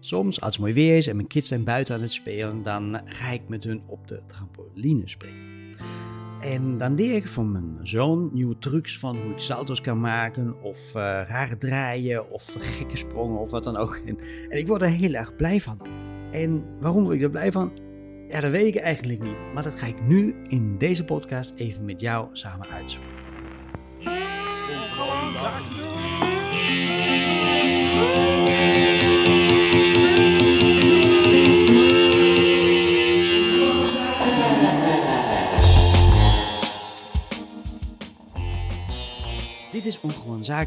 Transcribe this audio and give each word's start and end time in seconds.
Soms, 0.00 0.40
als 0.40 0.54
het 0.54 0.60
mooi 0.60 0.74
weer 0.74 0.96
is 0.96 1.06
en 1.06 1.16
mijn 1.16 1.28
kids 1.28 1.48
zijn 1.48 1.64
buiten 1.64 1.94
aan 1.94 2.00
het 2.00 2.12
spelen, 2.12 2.62
dan 2.62 3.00
ga 3.04 3.28
ik 3.30 3.42
met 3.48 3.64
hun 3.64 3.82
op 3.86 4.08
de 4.08 4.20
trampoline 4.26 5.08
springen. 5.08 5.76
En 6.40 6.76
dan 6.76 6.94
leer 6.94 7.14
ik 7.14 7.28
van 7.28 7.52
mijn 7.52 7.78
zoon 7.82 8.30
nieuwe 8.32 8.58
trucs 8.58 8.98
van 8.98 9.16
hoe 9.16 9.32
ik 9.32 9.38
salto's 9.38 9.80
kan 9.80 10.00
maken, 10.00 10.62
of 10.62 10.88
uh, 10.88 11.02
rare 11.26 11.56
draaien, 11.56 12.30
of 12.30 12.56
gekke 12.58 12.96
sprongen, 12.96 13.40
of 13.40 13.50
wat 13.50 13.64
dan 13.64 13.76
ook. 13.76 14.00
En, 14.06 14.18
ik 14.48 14.66
word 14.66 14.82
er 14.82 14.88
heel 14.88 15.14
erg 15.14 15.36
blij 15.36 15.60
van. 15.60 15.86
En 16.32 16.64
waarom 16.80 17.02
word 17.02 17.14
ik 17.14 17.22
er 17.22 17.30
blij 17.30 17.52
van? 17.52 17.72
Ja, 18.28 18.40
dat 18.40 18.50
weet 18.50 18.74
ik 18.74 18.76
eigenlijk 18.76 19.22
niet. 19.22 19.52
Maar 19.54 19.62
dat 19.62 19.74
ga 19.74 19.86
ik 19.86 20.02
nu 20.02 20.34
in 20.48 20.78
deze 20.78 21.04
podcast 21.04 21.52
even 21.56 21.84
met 21.84 22.00
jou 22.00 22.28
samen 22.32 22.68
uitzoeken. 22.68 23.18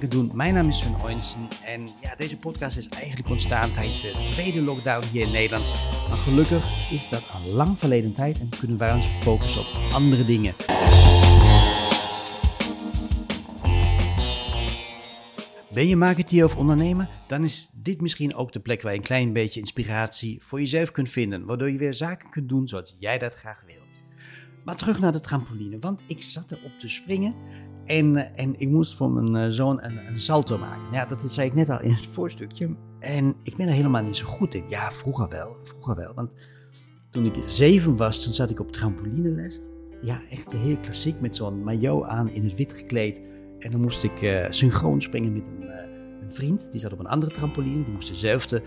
Doen. 0.01 0.31
Mijn 0.33 0.53
naam 0.53 0.67
is 0.67 0.79
Sven 0.79 1.01
Oinsen 1.03 1.47
en 1.65 1.89
ja, 2.01 2.15
deze 2.15 2.37
podcast 2.37 2.77
is 2.77 2.89
eigenlijk 2.89 3.29
ontstaan 3.29 3.71
tijdens 3.71 4.01
de 4.01 4.21
tweede 4.23 4.61
lockdown 4.61 5.05
hier 5.05 5.21
in 5.21 5.31
Nederland. 5.31 5.65
Maar 6.09 6.17
gelukkig 6.17 6.91
is 6.91 7.09
dat 7.09 7.29
al 7.31 7.51
lang 7.51 7.79
verleden 7.79 8.13
tijd 8.13 8.39
en 8.39 8.49
kunnen 8.59 8.77
wij 8.77 8.93
ons 8.93 9.07
focussen 9.21 9.61
op 9.61 9.67
andere 9.91 10.25
dingen. 10.25 10.55
Ben 15.73 15.87
je 15.87 15.95
marketeer 15.95 16.43
of 16.43 16.55
ondernemer? 16.55 17.09
Dan 17.27 17.43
is 17.43 17.69
dit 17.73 18.01
misschien 18.01 18.35
ook 18.35 18.51
de 18.51 18.59
plek 18.59 18.81
waar 18.81 18.91
je 18.91 18.97
een 18.97 19.03
klein 19.03 19.33
beetje 19.33 19.59
inspiratie 19.59 20.43
voor 20.43 20.59
jezelf 20.59 20.91
kunt 20.91 21.09
vinden, 21.09 21.45
waardoor 21.45 21.71
je 21.71 21.77
weer 21.77 21.93
zaken 21.93 22.29
kunt 22.29 22.49
doen 22.49 22.67
zoals 22.67 22.95
jij 22.99 23.17
dat 23.17 23.35
graag 23.35 23.63
wilt. 23.65 24.01
Maar 24.65 24.75
terug 24.75 24.99
naar 24.99 25.11
de 25.11 25.19
trampoline, 25.19 25.79
want 25.79 26.01
ik 26.07 26.23
zat 26.23 26.51
erop 26.51 26.79
te 26.79 26.87
springen 26.87 27.35
en, 27.85 28.15
eh, 28.15 28.43
en 28.43 28.59
ik 28.59 28.69
moest 28.69 28.95
voor 28.95 29.11
mijn 29.11 29.35
eh, 29.35 29.51
zoon 29.51 29.83
een, 29.83 30.07
een 30.07 30.21
salto 30.21 30.57
maken. 30.57 30.91
Ja, 30.91 31.05
dat 31.05 31.31
zei 31.31 31.47
ik 31.47 31.53
net 31.53 31.69
al 31.69 31.81
in 31.81 31.91
het 31.91 32.07
voorstukje. 32.07 32.75
En 32.99 33.35
ik 33.43 33.55
ben 33.55 33.67
er 33.67 33.73
helemaal 33.73 34.03
niet 34.03 34.17
zo 34.17 34.25
goed 34.25 34.53
in. 34.53 34.63
Ja, 34.69 34.91
vroeger 34.91 35.29
wel, 35.29 35.57
vroeger 35.63 35.95
wel. 35.95 36.13
Want 36.13 36.31
toen 37.09 37.25
ik 37.25 37.35
zeven 37.47 37.97
was, 37.97 38.23
toen 38.23 38.33
zat 38.33 38.49
ik 38.49 38.59
op 38.59 38.71
trampolineles. 38.71 39.59
Ja, 40.01 40.21
echt 40.29 40.51
heel 40.51 40.77
klassiek 40.77 41.19
met 41.19 41.35
zo'n 41.35 41.63
maillot 41.63 42.03
aan 42.03 42.29
in 42.29 42.43
het 42.43 42.55
wit 42.55 42.73
gekleed. 42.73 43.21
En 43.59 43.71
dan 43.71 43.81
moest 43.81 44.03
ik 44.03 44.21
uh, 44.21 44.45
synchroon 44.49 45.01
springen 45.01 45.33
met 45.33 45.47
een, 45.47 45.61
een, 46.21 46.31
vriend. 46.31 46.71
Die 46.71 46.79
zat 46.79 46.93
op 46.93 46.99
een 46.99 47.07
andere 47.07 47.31
trampoline. 47.31 47.83
Die 47.83 47.93
moest 47.93 48.07
dezelfde 48.07 48.61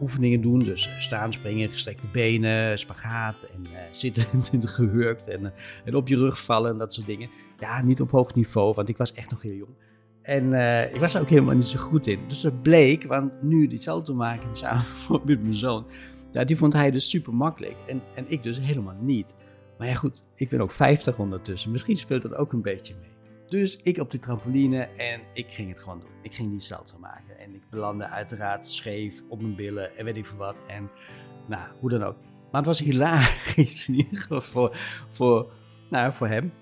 oefeningen 0.00 0.40
doen. 0.40 0.58
Dus 0.58 0.86
uh, 0.86 1.00
staan, 1.00 1.32
springen, 1.32 1.70
gestrekte 1.70 2.08
benen, 2.12 2.78
spagaat 2.78 3.42
en 3.42 3.64
uh, 3.64 3.78
zitten 3.90 4.68
gehurkt 4.68 5.28
en, 5.28 5.52
en 5.84 5.94
op 5.94 6.08
je 6.08 6.16
rug 6.16 6.44
vallen 6.44 6.70
en 6.70 6.78
dat 6.78 6.94
soort 6.94 7.06
dingen. 7.06 7.30
Ja, 7.58 7.82
niet 7.82 8.00
op 8.00 8.10
hoog 8.10 8.34
niveau, 8.34 8.74
want 8.74 8.88
ik 8.88 8.96
was 8.96 9.12
echt 9.12 9.30
nog 9.30 9.42
heel 9.42 9.54
jong. 9.54 9.74
En 10.22 10.52
ik 10.94 11.00
was 11.00 11.14
er 11.14 11.20
ook 11.20 11.28
helemaal 11.28 11.54
niet 11.54 11.66
zo 11.66 11.78
goed 11.78 12.06
in. 12.06 12.18
Dus 12.26 12.40
dat 12.40 12.62
bleek, 12.62 13.04
want 13.04 13.42
nu 13.42 13.66
die 13.66 13.80
salto 13.80 14.14
maken 14.14 14.54
samen 14.54 14.84
met 15.24 15.42
mijn 15.42 15.56
zoon, 15.56 15.86
ja, 16.32 16.44
die 16.44 16.56
vond 16.56 16.72
hij 16.72 16.90
dus 16.90 17.10
super 17.10 17.34
makkelijk. 17.34 17.76
En, 17.86 18.02
en 18.14 18.24
ik 18.28 18.42
dus 18.42 18.58
helemaal 18.58 18.96
niet. 19.00 19.34
Maar 19.78 19.88
ja 19.88 19.94
goed, 19.94 20.24
ik 20.34 20.48
ben 20.48 20.60
ook 20.60 20.72
50 20.72 21.18
ondertussen. 21.18 21.70
Misschien 21.70 21.96
speelt 21.96 22.22
dat 22.22 22.34
ook 22.34 22.52
een 22.52 22.62
beetje 22.62 22.94
mee. 23.00 23.11
Dus 23.52 23.76
ik 23.76 23.98
op 23.98 24.10
die 24.10 24.20
trampoline 24.20 24.82
en 24.82 25.20
ik 25.32 25.46
ging 25.48 25.68
het 25.68 25.78
gewoon 25.78 26.00
doen. 26.00 26.10
Ik 26.22 26.34
ging 26.34 26.50
die 26.50 26.60
salto 26.60 26.98
maken. 26.98 27.38
En 27.38 27.54
ik 27.54 27.62
belandde 27.70 28.08
uiteraard 28.08 28.66
scheef 28.66 29.22
op 29.28 29.40
mijn 29.40 29.54
billen 29.54 29.96
en 29.96 30.04
weet 30.04 30.16
ik 30.16 30.26
veel 30.26 30.36
wat. 30.36 30.60
En 30.66 30.90
nou, 31.46 31.62
hoe 31.80 31.90
dan 31.90 32.02
ook. 32.02 32.16
Maar 32.50 32.60
het 32.60 32.66
was 32.66 32.78
hilarisch 32.78 33.88
in 33.88 33.94
ieder 33.94 34.16
geval 34.16 34.40
voor, 34.40 34.76
voor, 35.10 35.52
nou, 35.90 36.12
voor 36.12 36.26
hem. 36.26 36.52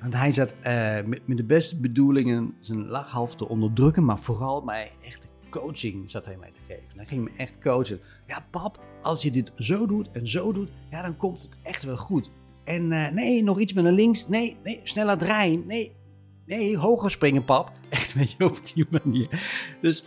Want 0.00 0.14
hij 0.14 0.32
zat 0.32 0.54
uh, 0.54 1.02
met, 1.04 1.36
de 1.36 1.44
beste 1.44 1.80
bedoelingen 1.80 2.54
zijn 2.60 2.86
lachhalf 2.86 3.34
te 3.34 3.48
onderdrukken, 3.48 4.04
maar 4.04 4.18
vooral 4.18 4.60
mij 4.60 4.90
echt 5.02 5.28
coaching 5.50 6.10
zat 6.10 6.24
hij 6.24 6.36
mij 6.36 6.50
te 6.50 6.60
geven. 6.66 6.96
Hij 6.96 7.06
ging 7.06 7.24
me 7.24 7.30
echt 7.36 7.58
coachen. 7.60 8.00
Ja, 8.26 8.46
pap, 8.50 8.84
als 9.02 9.22
je 9.22 9.30
dit 9.30 9.52
zo 9.56 9.86
doet 9.86 10.10
en 10.10 10.28
zo 10.28 10.52
doet, 10.52 10.70
ja, 10.90 11.02
dan 11.02 11.16
komt 11.16 11.42
het 11.42 11.58
echt 11.62 11.82
wel 11.82 11.96
goed. 11.96 12.30
En 12.64 12.90
uh, 12.90 13.10
nee, 13.10 13.42
nog 13.42 13.60
iets 13.60 13.72
met 13.72 13.84
een 13.84 13.92
links. 13.92 14.28
Nee, 14.28 14.56
nee, 14.62 14.80
sneller 14.84 15.18
draaien. 15.18 15.66
Nee, 15.66 15.98
nee, 16.50 16.76
hoger 16.76 17.10
springen, 17.10 17.44
pap. 17.44 17.72
Echt, 17.88 18.12
weet 18.12 18.30
je, 18.32 18.44
op 18.44 18.58
die 18.74 18.86
manier. 18.90 19.28
Dus 19.80 20.04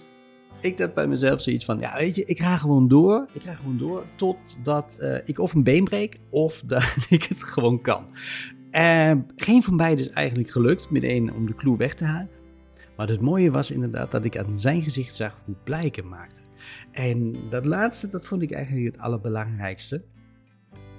ik 0.61 0.77
dacht 0.77 0.93
bij 0.93 1.07
mezelf 1.07 1.41
zoiets 1.41 1.65
van, 1.65 1.79
ja, 1.79 1.97
weet 1.97 2.15
je, 2.15 2.25
ik 2.25 2.39
ga 2.39 2.57
gewoon 2.57 2.87
door. 2.87 3.27
Ik 3.33 3.41
ga 3.41 3.53
gewoon 3.53 3.77
door 3.77 4.05
totdat 4.15 4.97
uh, 5.01 5.17
ik 5.25 5.39
of 5.39 5.53
een 5.53 5.63
been 5.63 5.83
breek 5.83 6.19
of 6.29 6.61
dat 6.65 7.05
ik 7.09 7.23
het 7.23 7.43
gewoon 7.43 7.81
kan. 7.81 8.05
Uh, 8.71 9.11
geen 9.35 9.63
van 9.63 9.77
beiden 9.77 10.05
is 10.05 10.11
eigenlijk 10.11 10.51
gelukt, 10.51 10.89
meteen 10.89 11.33
om 11.33 11.45
de 11.45 11.55
clue 11.55 11.77
weg 11.77 11.93
te 11.93 12.05
halen. 12.05 12.29
Maar 12.97 13.07
het 13.07 13.21
mooie 13.21 13.51
was 13.51 13.71
inderdaad 13.71 14.11
dat 14.11 14.25
ik 14.25 14.37
aan 14.37 14.59
zijn 14.59 14.81
gezicht 14.81 15.15
zag 15.15 15.41
hoe 15.45 15.55
blij 15.63 15.85
ik 15.85 16.03
maakte. 16.03 16.41
En 16.91 17.35
dat 17.49 17.65
laatste, 17.65 18.09
dat 18.09 18.25
vond 18.25 18.41
ik 18.41 18.51
eigenlijk 18.51 18.85
het 18.85 18.97
allerbelangrijkste. 18.97 20.03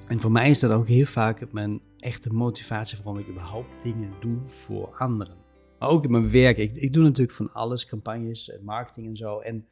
En 0.08 0.20
voor 0.20 0.32
mij 0.32 0.50
is 0.50 0.58
dat 0.58 0.70
ook 0.70 0.88
heel 0.88 1.04
vaak 1.04 1.52
mijn 1.52 1.80
echte 2.04 2.32
motivatie 2.32 2.98
waarom 3.02 3.18
ik 3.18 3.28
überhaupt 3.28 3.82
dingen 3.82 4.12
doe 4.20 4.38
voor 4.46 4.96
anderen. 4.98 5.36
Maar 5.78 5.88
ook 5.88 6.04
in 6.04 6.10
mijn 6.10 6.30
werk. 6.30 6.56
Ik, 6.56 6.76
ik 6.76 6.92
doe 6.92 7.02
natuurlijk 7.02 7.36
van 7.36 7.52
alles, 7.52 7.86
campagnes, 7.86 8.58
marketing 8.62 9.06
en 9.06 9.16
zo. 9.16 9.38
En, 9.38 9.68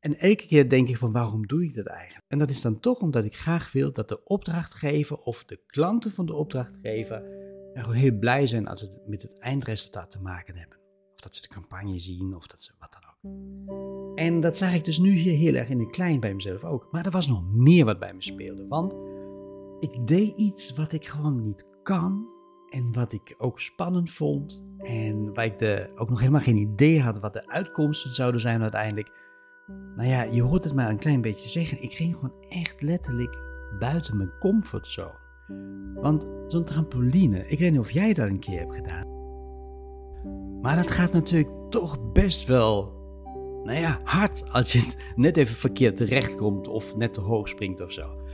en 0.00 0.18
elke 0.18 0.46
keer 0.46 0.68
denk 0.68 0.88
ik 0.88 0.96
van 0.96 1.12
waarom 1.12 1.46
doe 1.46 1.64
ik 1.64 1.74
dat 1.74 1.86
eigenlijk? 1.86 2.24
En 2.28 2.38
dat 2.38 2.50
is 2.50 2.60
dan 2.60 2.80
toch 2.80 2.98
omdat 2.98 3.24
ik 3.24 3.36
graag 3.36 3.72
wil 3.72 3.92
dat 3.92 4.08
de 4.08 4.24
opdrachtgever 4.24 5.16
of 5.16 5.44
de 5.44 5.60
klanten 5.66 6.10
van 6.10 6.26
de 6.26 6.34
opdrachtgever 6.34 7.22
ja, 7.74 7.82
gewoon 7.82 7.96
heel 7.96 8.18
blij 8.18 8.46
zijn 8.46 8.68
als 8.68 8.80
het 8.80 8.98
met 9.06 9.22
het 9.22 9.38
eindresultaat 9.38 10.10
te 10.10 10.20
maken 10.20 10.56
hebben. 10.56 10.78
Of 11.14 11.20
dat 11.20 11.34
ze 11.34 11.42
de 11.42 11.54
campagne 11.54 11.98
zien 11.98 12.34
of 12.34 12.46
dat 12.46 12.62
ze 12.62 12.72
wat 12.78 12.92
dan 12.92 13.02
ook. 13.10 14.18
En 14.18 14.40
dat 14.40 14.56
zag 14.56 14.74
ik 14.74 14.84
dus 14.84 14.98
nu 14.98 15.10
hier 15.10 15.36
heel 15.36 15.54
erg 15.54 15.68
in 15.68 15.80
het 15.80 15.90
klein 15.90 16.20
bij 16.20 16.34
mezelf 16.34 16.64
ook. 16.64 16.88
Maar 16.90 17.04
er 17.04 17.10
was 17.10 17.26
nog 17.26 17.42
meer 17.52 17.84
wat 17.84 17.98
bij 17.98 18.14
me 18.14 18.22
speelde. 18.22 18.66
Want 18.66 18.96
ik 19.78 20.06
deed 20.06 20.36
iets 20.36 20.74
wat 20.74 20.92
ik 20.92 21.06
gewoon 21.06 21.42
niet 21.42 21.66
kan. 21.82 22.34
En 22.66 22.92
wat 22.92 23.12
ik 23.12 23.34
ook 23.38 23.60
spannend 23.60 24.10
vond. 24.10 24.64
En 24.78 25.34
waar 25.34 25.44
ik 25.44 25.58
de, 25.58 25.90
ook 25.94 26.08
nog 26.08 26.18
helemaal 26.18 26.40
geen 26.40 26.56
idee 26.56 27.02
had 27.02 27.20
wat 27.20 27.32
de 27.32 27.48
uitkomsten 27.48 28.14
zouden 28.14 28.40
zijn 28.40 28.62
uiteindelijk. 28.62 29.12
Nou 29.96 30.08
ja, 30.08 30.22
je 30.22 30.42
hoort 30.42 30.64
het 30.64 30.74
maar 30.74 30.90
een 30.90 30.98
klein 30.98 31.20
beetje 31.20 31.48
zeggen. 31.48 31.82
Ik 31.82 31.92
ging 31.92 32.14
gewoon 32.14 32.34
echt 32.48 32.82
letterlijk 32.82 33.38
buiten 33.78 34.16
mijn 34.16 34.38
comfortzone. 34.38 35.24
Want 35.94 36.26
zo'n 36.46 36.64
trampoline, 36.64 37.48
ik 37.48 37.58
weet 37.58 37.70
niet 37.70 37.80
of 37.80 37.90
jij 37.90 38.12
dat 38.12 38.28
een 38.28 38.38
keer 38.38 38.58
hebt 38.58 38.74
gedaan. 38.74 39.14
Maar 40.60 40.76
dat 40.76 40.90
gaat 40.90 41.12
natuurlijk 41.12 41.50
toch 41.70 42.12
best 42.12 42.46
wel, 42.46 42.92
nou 43.62 43.78
ja, 43.78 44.00
hard 44.04 44.50
als 44.52 44.72
je 44.72 44.92
net 45.16 45.36
even 45.36 45.56
verkeerd 45.56 45.96
terechtkomt 45.96 46.68
of 46.68 46.96
net 46.96 47.14
te 47.14 47.20
hoog 47.20 47.48
springt 47.48 47.80
of 47.80 47.92
zo. 47.92 48.25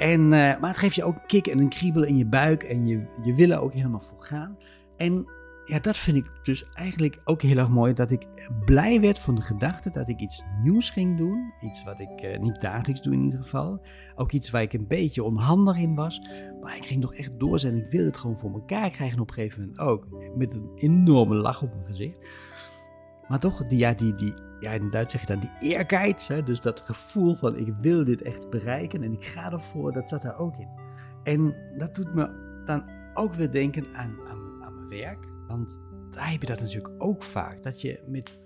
En, 0.00 0.20
uh, 0.20 0.30
maar 0.30 0.68
het 0.68 0.78
geeft 0.78 0.94
je 0.94 1.04
ook 1.04 1.16
een 1.16 1.26
kick 1.26 1.46
en 1.46 1.58
een 1.58 1.68
kriebel 1.68 2.02
in 2.02 2.16
je 2.16 2.26
buik 2.26 2.62
en 2.62 2.86
je, 2.86 3.06
je 3.24 3.34
wil 3.34 3.50
er 3.50 3.60
ook 3.60 3.72
helemaal 3.72 4.00
voor 4.00 4.22
gaan. 4.22 4.58
En 4.96 5.26
ja, 5.64 5.78
dat 5.78 5.96
vind 5.96 6.16
ik 6.16 6.30
dus 6.42 6.64
eigenlijk 6.72 7.20
ook 7.24 7.42
heel 7.42 7.56
erg 7.56 7.68
mooi. 7.68 7.92
Dat 7.92 8.10
ik 8.10 8.26
blij 8.64 9.00
werd 9.00 9.18
van 9.18 9.34
de 9.34 9.40
gedachte 9.40 9.90
dat 9.90 10.08
ik 10.08 10.20
iets 10.20 10.44
nieuws 10.62 10.90
ging 10.90 11.16
doen. 11.16 11.52
Iets 11.60 11.84
wat 11.84 12.00
ik 12.00 12.22
uh, 12.22 12.38
niet 12.38 12.60
dagelijks 12.60 13.02
doe 13.02 13.12
in 13.12 13.22
ieder 13.22 13.42
geval. 13.42 13.80
Ook 14.14 14.32
iets 14.32 14.50
waar 14.50 14.62
ik 14.62 14.72
een 14.72 14.86
beetje 14.86 15.22
onhandig 15.22 15.76
in 15.76 15.94
was. 15.94 16.20
Maar 16.60 16.76
ik 16.76 16.84
ging 16.84 17.00
nog 17.00 17.14
echt 17.14 17.38
doorzetten. 17.38 17.84
Ik 17.84 17.90
wilde 17.90 18.06
het 18.06 18.18
gewoon 18.18 18.38
voor 18.38 18.52
elkaar 18.52 18.90
krijgen 18.90 19.20
op 19.20 19.28
een 19.28 19.34
gegeven 19.34 19.60
moment 19.60 19.78
ook. 19.78 20.06
Met 20.36 20.54
een 20.54 20.70
enorme 20.74 21.34
lach 21.34 21.62
op 21.62 21.74
mijn 21.74 21.86
gezicht. 21.86 22.18
Maar 23.28 23.38
toch, 23.38 23.66
die, 23.66 23.78
ja, 23.78 23.94
die, 23.94 24.14
die, 24.14 24.34
ja, 24.60 24.72
in 24.72 24.90
Duits 24.90 25.12
zeg 25.12 25.20
je 25.20 25.26
dan 25.26 25.40
die 25.40 25.52
eergeids. 25.58 26.28
Hè? 26.28 26.42
Dus 26.42 26.60
dat 26.60 26.80
gevoel 26.80 27.34
van 27.34 27.56
ik 27.56 27.74
wil 27.78 28.04
dit 28.04 28.22
echt 28.22 28.50
bereiken 28.50 29.02
en 29.02 29.12
ik 29.12 29.24
ga 29.24 29.52
ervoor, 29.52 29.92
dat 29.92 30.08
zat 30.08 30.22
daar 30.22 30.38
ook 30.38 30.56
in. 30.56 30.68
En 31.22 31.54
dat 31.78 31.94
doet 31.94 32.14
me 32.14 32.48
dan 32.64 32.84
ook 33.14 33.34
weer 33.34 33.50
denken 33.50 33.86
aan, 33.94 34.16
aan, 34.28 34.58
mijn 34.58 34.88
werk. 34.88 35.26
Want 35.46 35.78
daar 36.10 36.30
heb 36.30 36.40
je 36.40 36.46
dat 36.46 36.60
natuurlijk 36.60 36.94
ook 36.98 37.22
vaak. 37.22 37.62
Dat 37.62 37.80
je 37.80 38.02
met, 38.06 38.38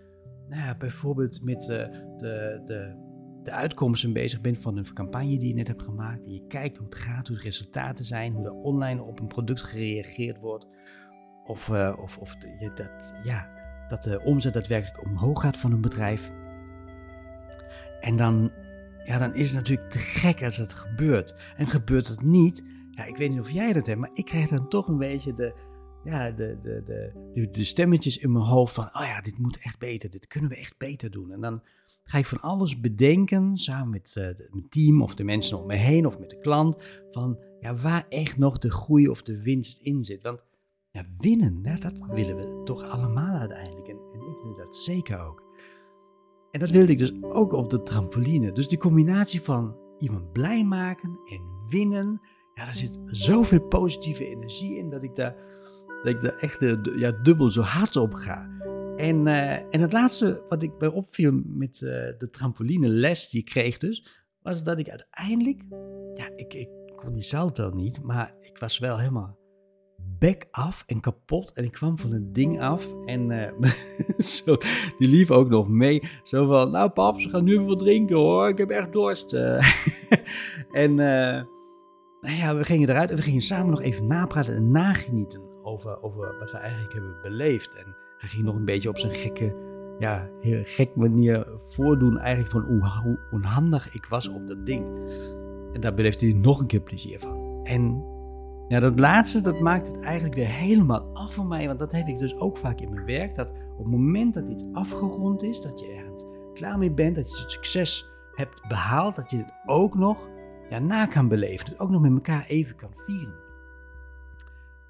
nou 0.48 0.62
ja, 0.62 0.74
bijvoorbeeld 0.76 1.42
met 1.42 1.62
uh, 1.62 1.68
de, 2.16 2.60
de, 2.64 2.94
de 3.42 3.50
uitkomsten 3.50 4.12
bezig 4.12 4.40
bent 4.40 4.58
van 4.58 4.76
een 4.76 4.92
campagne 4.92 5.38
die 5.38 5.48
je 5.48 5.54
net 5.54 5.68
hebt 5.68 5.82
gemaakt. 5.82 6.26
En 6.26 6.32
je 6.32 6.46
kijkt 6.46 6.76
hoe 6.76 6.86
het 6.86 6.94
gaat, 6.94 7.28
hoe 7.28 7.36
de 7.36 7.42
resultaten 7.42 8.04
zijn, 8.04 8.32
hoe 8.32 8.46
er 8.46 8.52
online 8.52 9.02
op 9.02 9.20
een 9.20 9.26
product 9.26 9.62
gereageerd 9.62 10.38
wordt. 10.38 10.66
Of, 11.44 11.68
uh, 11.68 11.96
of, 12.00 12.18
of 12.18 12.36
je 12.58 12.70
dat, 12.74 13.14
ja, 13.24 13.63
dat 13.88 14.02
de 14.02 14.20
omzet 14.24 14.54
daadwerkelijk 14.54 15.04
omhoog 15.04 15.40
gaat 15.40 15.56
van 15.56 15.72
een 15.72 15.80
bedrijf. 15.80 16.30
En 18.00 18.16
dan, 18.16 18.52
ja, 19.04 19.18
dan 19.18 19.34
is 19.34 19.46
het 19.46 19.54
natuurlijk 19.54 19.90
te 19.90 19.98
gek 19.98 20.42
als 20.42 20.56
het 20.56 20.74
gebeurt. 20.74 21.34
En 21.56 21.66
gebeurt 21.66 22.08
het 22.08 22.22
niet, 22.22 22.62
ja, 22.90 23.04
ik 23.04 23.16
weet 23.16 23.30
niet 23.30 23.40
of 23.40 23.50
jij 23.50 23.72
dat 23.72 23.86
hebt, 23.86 24.00
maar 24.00 24.10
ik 24.12 24.24
krijg 24.24 24.48
dan 24.48 24.68
toch 24.68 24.88
een 24.88 24.98
beetje 24.98 25.32
de, 25.32 25.54
ja, 26.04 26.30
de, 26.30 26.58
de, 26.62 26.82
de, 27.34 27.50
de, 27.50 27.64
stemmetjes 27.64 28.18
in 28.18 28.32
mijn 28.32 28.44
hoofd 28.44 28.74
van, 28.74 28.84
oh 28.84 29.04
ja, 29.04 29.20
dit 29.20 29.38
moet 29.38 29.62
echt 29.62 29.78
beter, 29.78 30.10
dit 30.10 30.26
kunnen 30.26 30.50
we 30.50 30.56
echt 30.56 30.78
beter 30.78 31.10
doen. 31.10 31.30
En 31.30 31.40
dan 31.40 31.62
ga 32.04 32.18
ik 32.18 32.26
van 32.26 32.40
alles 32.40 32.80
bedenken, 32.80 33.56
samen 33.56 33.90
met 33.90 34.14
uh, 34.18 34.24
mijn 34.24 34.68
team 34.68 35.02
of 35.02 35.14
de 35.14 35.24
mensen 35.24 35.58
om 35.58 35.66
me 35.66 35.76
heen 35.76 36.06
of 36.06 36.18
met 36.18 36.30
de 36.30 36.38
klant, 36.38 36.82
van 37.10 37.38
ja, 37.60 37.74
waar 37.74 38.06
echt 38.08 38.38
nog 38.38 38.58
de 38.58 38.70
groei 38.70 39.08
of 39.08 39.22
de 39.22 39.42
winst 39.42 39.80
in 39.82 40.02
zit. 40.02 40.22
Want 40.22 40.42
ja, 40.94 41.04
winnen, 41.18 41.58
ja, 41.62 41.76
dat 41.76 41.92
willen 42.06 42.36
we 42.36 42.62
toch 42.64 42.82
allemaal 42.82 43.38
uiteindelijk. 43.38 43.88
En, 43.88 43.96
ik 44.12 44.42
wil 44.42 44.54
dat 44.56 44.76
zeker 44.76 45.20
ook. 45.20 45.42
En 46.50 46.60
dat 46.60 46.70
wilde 46.70 46.92
ik 46.92 46.98
dus 46.98 47.22
ook 47.22 47.52
op 47.52 47.70
de 47.70 47.82
trampoline. 47.82 48.52
Dus 48.52 48.68
die 48.68 48.78
combinatie 48.78 49.40
van 49.40 49.76
iemand 49.98 50.32
blij 50.32 50.64
maken 50.64 51.18
en 51.30 51.40
winnen, 51.66 52.20
ja, 52.54 52.64
daar 52.64 52.74
zit 52.74 52.98
zoveel 53.06 53.60
positieve 53.60 54.26
energie 54.26 54.76
in 54.76 54.90
dat 54.90 55.02
ik 55.02 55.16
daar, 55.16 55.36
dat 56.02 56.14
ik 56.14 56.20
daar 56.20 56.36
echt 56.36 56.60
ja, 56.96 57.10
dubbel 57.10 57.50
zo 57.50 57.62
hard 57.62 57.96
op 57.96 58.14
ga. 58.14 58.48
En, 58.96 59.26
uh, 59.26 59.52
en 59.52 59.80
het 59.80 59.92
laatste 59.92 60.44
wat 60.48 60.62
ik 60.62 60.78
bij 60.78 60.88
opviel 60.88 61.40
met 61.44 61.80
uh, 61.80 61.90
de 62.18 62.28
trampoline 62.30 62.88
les 62.88 63.28
die 63.28 63.40
ik 63.40 63.46
kreeg 63.46 63.78
dus, 63.78 64.24
was 64.42 64.62
dat 64.62 64.78
ik 64.78 64.88
uiteindelijk, 64.88 65.62
ja, 66.14 66.30
ik, 66.34 66.54
ik 66.54 66.68
kon 66.96 67.12
die 67.12 67.22
salto 67.22 67.70
niet, 67.70 68.02
maar 68.02 68.34
ik 68.40 68.58
was 68.58 68.78
wel 68.78 68.98
helemaal 68.98 69.43
bek 70.24 70.48
af 70.50 70.84
en 70.86 71.00
kapot. 71.00 71.52
En 71.52 71.64
ik 71.64 71.72
kwam 71.72 71.98
van 71.98 72.12
het 72.12 72.34
ding 72.34 72.60
af. 72.60 72.86
En 73.04 73.30
uh, 73.30 73.70
zo, 74.34 74.56
die 74.98 75.08
liep 75.08 75.30
ook 75.30 75.48
nog 75.48 75.68
mee. 75.68 76.02
Zo 76.22 76.46
van, 76.46 76.70
nou 76.70 76.90
pap, 76.90 77.20
ze 77.20 77.28
gaan 77.28 77.44
nu 77.44 77.52
even 77.52 77.66
wat 77.66 77.78
drinken 77.78 78.16
hoor. 78.16 78.48
Ik 78.48 78.58
heb 78.58 78.70
echt 78.70 78.92
dorst. 78.92 79.32
en 80.84 80.90
uh, 80.90 81.42
nou 82.20 82.36
ja, 82.36 82.56
we 82.56 82.64
gingen 82.64 82.88
eruit 82.88 83.10
en 83.10 83.16
we 83.16 83.22
gingen 83.22 83.40
samen 83.40 83.70
nog 83.70 83.80
even 83.80 84.06
napraten 84.06 84.54
en 84.54 84.70
nagenieten 84.70 85.40
over, 85.62 86.02
over 86.02 86.38
wat 86.38 86.50
we 86.50 86.58
eigenlijk 86.58 86.92
hebben 86.92 87.16
beleefd. 87.22 87.74
En 87.74 87.96
hij 88.18 88.28
ging 88.28 88.44
nog 88.44 88.54
een 88.54 88.64
beetje 88.64 88.88
op 88.88 88.98
zijn 88.98 89.14
gekke, 89.14 89.54
ja, 89.98 90.30
heel 90.40 90.62
gek 90.62 90.96
manier 90.96 91.46
voordoen 91.58 92.18
eigenlijk 92.18 92.50
van 92.50 92.62
hoe, 92.62 93.00
hoe 93.02 93.18
onhandig 93.30 93.94
ik 93.94 94.06
was 94.06 94.28
op 94.28 94.46
dat 94.46 94.66
ding. 94.66 94.84
En 95.72 95.80
daar 95.80 95.94
beleefde 95.94 96.26
hij 96.26 96.34
nog 96.34 96.60
een 96.60 96.66
keer 96.66 96.80
plezier 96.80 97.20
van. 97.20 97.60
En 97.64 98.12
ja, 98.68 98.80
dat 98.80 98.98
laatste, 98.98 99.40
dat 99.40 99.60
maakt 99.60 99.86
het 99.86 100.00
eigenlijk 100.00 100.34
weer 100.34 100.48
helemaal 100.48 101.10
af 101.12 101.34
van 101.34 101.48
mij. 101.48 101.66
Want 101.66 101.78
dat 101.78 101.92
heb 101.92 102.08
ik 102.08 102.18
dus 102.18 102.36
ook 102.36 102.58
vaak 102.58 102.80
in 102.80 102.90
mijn 102.90 103.06
werk. 103.06 103.34
Dat 103.34 103.50
op 103.50 103.78
het 103.78 103.86
moment 103.86 104.34
dat 104.34 104.48
iets 104.48 104.64
afgerond 104.72 105.42
is, 105.42 105.60
dat 105.60 105.80
je 105.80 105.92
ergens 105.92 106.26
klaar 106.54 106.78
mee 106.78 106.90
bent, 106.90 107.16
dat 107.16 107.30
je 107.30 107.42
het 107.42 107.50
succes 107.50 108.08
hebt 108.34 108.68
behaald, 108.68 109.16
dat 109.16 109.30
je 109.30 109.36
het 109.36 109.54
ook 109.64 109.94
nog 109.94 110.28
ja, 110.68 110.78
na 110.78 111.06
kan 111.06 111.28
beleven. 111.28 111.70
Dat 111.70 111.78
ook 111.78 111.90
nog 111.90 112.00
met 112.00 112.12
elkaar 112.12 112.46
even 112.46 112.76
kan 112.76 112.90
vieren. 112.92 113.34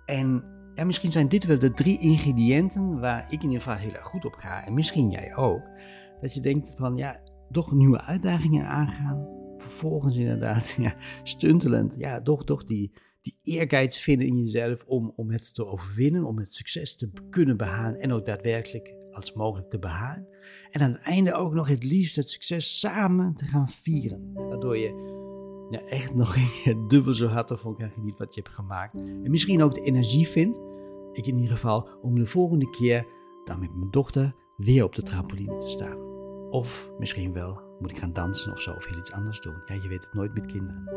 En 0.04 0.44
ja, 0.74 0.84
misschien 0.84 1.10
zijn 1.10 1.28
dit 1.28 1.44
wel 1.44 1.58
de 1.58 1.72
drie 1.72 2.00
ingrediënten 2.00 3.00
waar 3.00 3.24
ik 3.24 3.42
in 3.42 3.50
ieder 3.50 3.62
geval 3.62 3.76
heel 3.76 3.94
erg 3.94 4.06
goed 4.06 4.24
op 4.24 4.34
ga. 4.34 4.66
En 4.66 4.74
misschien 4.74 5.10
jij 5.10 5.36
ook. 5.36 5.62
Dat 6.20 6.34
je 6.34 6.40
denkt 6.40 6.74
van 6.76 6.96
ja, 6.96 7.20
toch 7.50 7.72
nieuwe 7.72 8.00
uitdagingen 8.00 8.66
aangaan. 8.66 9.26
Vervolgens 9.56 10.16
inderdaad, 10.16 10.70
ja, 10.80 10.94
stuntelend. 11.22 11.94
Ja, 11.98 12.22
toch, 12.22 12.44
toch 12.44 12.64
die, 12.64 12.92
die 13.24 13.38
eergeids 13.42 14.00
vinden 14.00 14.26
in 14.26 14.36
jezelf 14.36 14.84
om, 14.84 15.12
om 15.16 15.30
het 15.30 15.54
te 15.54 15.66
overwinnen, 15.66 16.24
om 16.24 16.38
het 16.38 16.54
succes 16.54 16.96
te 16.96 17.10
kunnen 17.30 17.56
behalen 17.56 18.00
en 18.00 18.12
ook 18.12 18.24
daadwerkelijk 18.24 18.94
als 19.12 19.32
mogelijk 19.32 19.70
te 19.70 19.78
behalen. 19.78 20.26
En 20.70 20.80
aan 20.80 20.92
het 20.92 21.02
einde 21.02 21.32
ook 21.32 21.52
nog 21.52 21.68
het 21.68 21.84
liefst 21.84 22.16
het 22.16 22.30
succes 22.30 22.80
samen 22.80 23.34
te 23.34 23.44
gaan 23.44 23.68
vieren. 23.68 24.32
Waardoor 24.34 24.76
je 24.78 25.12
ja, 25.70 25.80
echt 25.80 26.14
nog 26.14 26.36
dubbel 26.88 27.12
zo 27.12 27.26
hard 27.26 27.50
ervan 27.50 27.76
kan 27.76 27.90
genieten 27.90 28.24
wat 28.24 28.34
je 28.34 28.40
hebt 28.40 28.54
gemaakt. 28.54 29.00
En 29.00 29.30
misschien 29.30 29.62
ook 29.62 29.74
de 29.74 29.84
energie 29.84 30.28
vindt, 30.28 30.60
ik 31.12 31.26
in 31.26 31.36
ieder 31.36 31.56
geval, 31.56 31.88
om 32.02 32.14
de 32.14 32.26
volgende 32.26 32.70
keer 32.70 33.06
dan 33.44 33.60
met 33.60 33.74
mijn 33.74 33.90
dochter 33.90 34.34
weer 34.56 34.84
op 34.84 34.94
de 34.94 35.02
trampoline 35.02 35.56
te 35.56 35.68
staan. 35.68 35.98
Of 36.50 36.90
misschien 36.98 37.32
wel 37.32 37.60
moet 37.80 37.90
ik 37.90 37.98
gaan 37.98 38.12
dansen 38.12 38.52
of 38.52 38.60
zo, 38.60 38.72
of 38.72 38.86
heel 38.86 38.98
iets 38.98 39.12
anders 39.12 39.40
doen. 39.40 39.62
Ja, 39.66 39.74
je 39.74 39.88
weet 39.88 40.04
het 40.04 40.14
nooit 40.14 40.34
met 40.34 40.46
kinderen. 40.46 40.88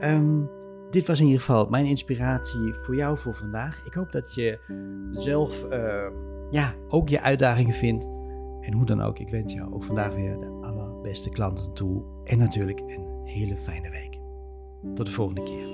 Um, 0.00 0.50
dit 0.90 1.06
was 1.06 1.18
in 1.20 1.26
ieder 1.26 1.40
geval 1.40 1.66
mijn 1.68 1.86
inspiratie 1.86 2.74
voor 2.74 2.96
jou 2.96 3.18
voor 3.18 3.34
vandaag. 3.34 3.86
Ik 3.86 3.94
hoop 3.94 4.12
dat 4.12 4.34
je 4.34 4.58
zelf 5.10 5.64
uh, 5.64 6.06
ja, 6.50 6.74
ook 6.88 7.08
je 7.08 7.22
uitdagingen 7.22 7.74
vindt. 7.74 8.04
En 8.60 8.72
hoe 8.72 8.84
dan 8.84 9.02
ook, 9.02 9.18
ik 9.18 9.28
wens 9.28 9.52
jou 9.52 9.74
ook 9.74 9.84
vandaag 9.84 10.14
weer 10.14 10.38
de 10.38 10.58
allerbeste 10.62 11.30
klanten 11.30 11.72
toe. 11.72 12.02
En 12.24 12.38
natuurlijk 12.38 12.80
een 12.80 13.20
hele 13.24 13.56
fijne 13.56 13.90
week. 13.90 14.18
Tot 14.94 15.06
de 15.06 15.12
volgende 15.12 15.42
keer. 15.42 15.66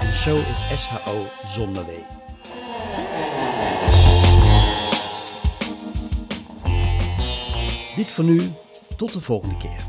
En 0.00 0.14
show 0.14 0.38
is 0.38 0.58
S-H-O 0.76 1.26
zonder 1.46 1.84
W. 1.84 1.88
Dit 7.96 8.12
voor 8.12 8.24
nu. 8.24 8.50
Tot 8.96 9.12
de 9.12 9.20
volgende 9.20 9.56
keer. 9.56 9.87